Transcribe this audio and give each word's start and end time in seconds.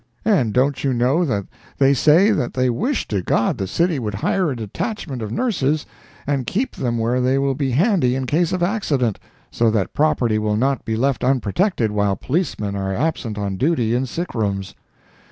And 0.25 0.51
don't 0.51 0.83
you 0.83 0.93
know 0.95 1.23
that 1.25 1.45
they 1.77 1.93
say 1.93 2.31
that 2.31 2.55
they 2.55 2.71
wish 2.71 3.07
to 3.09 3.21
god 3.21 3.59
the 3.59 3.67
city 3.67 3.99
would 3.99 4.15
hire 4.15 4.49
a 4.49 4.55
detachment 4.55 5.21
of 5.21 5.31
nurses 5.31 5.85
and 6.25 6.47
keep 6.47 6.75
them 6.75 6.97
where 6.97 7.21
they 7.21 7.37
will 7.37 7.53
be 7.53 7.69
handy 7.69 8.15
in 8.15 8.25
case 8.25 8.51
of 8.51 8.63
accident, 8.63 9.19
so 9.51 9.69
that 9.69 9.93
property 9.93 10.39
will 10.39 10.57
not 10.57 10.83
be 10.85 10.95
left 10.95 11.23
unprotected 11.23 11.91
while 11.91 12.15
policemen 12.15 12.75
are 12.75 12.95
absent 12.95 13.37
on 13.37 13.57
duty 13.57 13.93
in 13.93 14.07
sick 14.07 14.33
rooms. 14.33 14.73